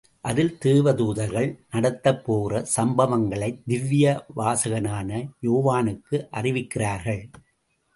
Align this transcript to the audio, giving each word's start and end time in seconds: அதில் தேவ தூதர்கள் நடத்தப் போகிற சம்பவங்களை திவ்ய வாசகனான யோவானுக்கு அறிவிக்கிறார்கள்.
அதில் 0.21 0.57
தேவ 0.57 0.93
தூதர்கள் 0.93 1.49
நடத்தப் 1.71 2.25
போகிற 2.25 2.63
சம்பவங்களை 2.75 3.51
திவ்ய 3.67 4.25
வாசகனான 4.35 5.23
யோவானுக்கு 5.41 6.27
அறிவிக்கிறார்கள். 6.31 7.23